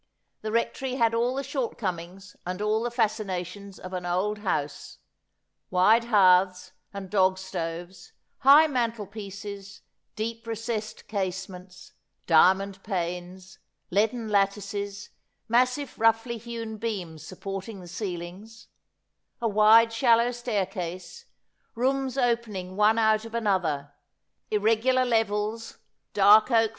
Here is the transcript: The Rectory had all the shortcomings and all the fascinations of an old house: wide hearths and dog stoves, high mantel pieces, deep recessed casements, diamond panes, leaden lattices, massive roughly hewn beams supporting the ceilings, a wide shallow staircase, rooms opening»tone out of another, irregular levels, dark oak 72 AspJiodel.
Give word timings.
The 0.41 0.51
Rectory 0.51 0.95
had 0.95 1.13
all 1.13 1.35
the 1.35 1.43
shortcomings 1.43 2.35
and 2.43 2.59
all 2.59 2.81
the 2.81 2.89
fascinations 2.89 3.77
of 3.77 3.93
an 3.93 4.03
old 4.03 4.39
house: 4.39 4.97
wide 5.69 6.05
hearths 6.05 6.71
and 6.91 7.07
dog 7.07 7.37
stoves, 7.37 8.11
high 8.39 8.65
mantel 8.65 9.05
pieces, 9.05 9.81
deep 10.15 10.47
recessed 10.47 11.07
casements, 11.07 11.93
diamond 12.25 12.81
panes, 12.81 13.59
leaden 13.91 14.27
lattices, 14.27 15.11
massive 15.47 15.99
roughly 15.99 16.39
hewn 16.39 16.77
beams 16.77 17.23
supporting 17.23 17.79
the 17.79 17.87
ceilings, 17.87 18.69
a 19.39 19.47
wide 19.47 19.93
shallow 19.93 20.31
staircase, 20.31 21.25
rooms 21.75 22.17
opening»tone 22.17 22.97
out 22.97 23.23
of 23.23 23.35
another, 23.35 23.93
irregular 24.49 25.05
levels, 25.05 25.77
dark 26.13 26.45
oak 26.45 26.47
72 26.47 26.55
AspJiodel. 26.55 26.69